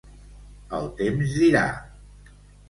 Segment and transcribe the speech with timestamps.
[0.77, 1.63] El temps dirà.